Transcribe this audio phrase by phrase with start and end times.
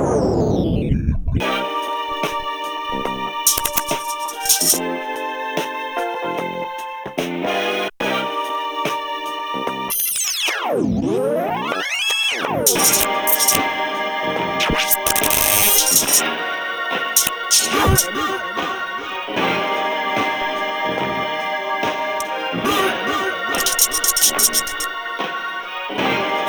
[0.00, 0.04] I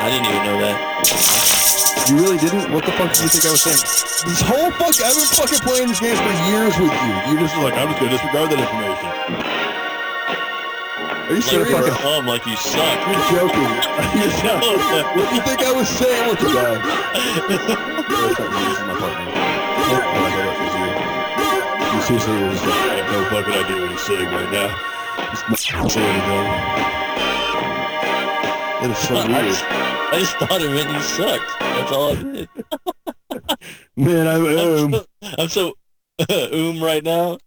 [0.08, 1.79] didn't even know that.
[2.08, 2.72] You really didn't?
[2.72, 3.78] What the fuck did you think I was saying?
[4.26, 7.12] This whole fuck, I've been fucking playing this game for years with you.
[7.30, 9.08] You're just like, I'm just gonna disregard that information.
[11.30, 11.70] Are you Like serious?
[11.70, 12.98] you're um, like you suck.
[13.06, 13.70] You're joking.
[14.18, 15.06] You're joking.
[15.14, 16.82] What do you think I was saying with you guys?
[16.82, 19.30] That's not me, this is my partner.
[19.30, 20.90] Oh, I got it, it's you.
[21.94, 24.68] You seriously were just like, I have no fucking idea what he's saying right now.
[25.30, 26.46] He's not saying anything.
[28.80, 29.89] That is so weird.
[30.12, 31.60] I just thought it you sucked.
[31.60, 32.48] That's all I did.
[33.96, 35.06] Man, I, I'm um, so,
[35.38, 35.74] I'm so
[36.52, 37.38] um right now.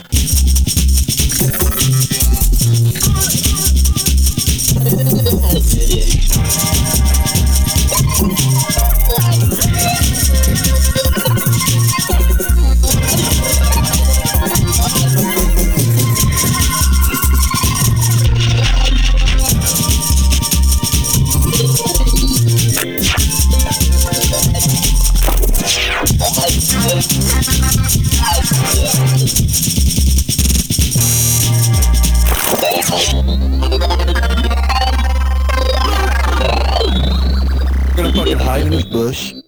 [37.97, 39.42] Gonna fucking hide in this bush.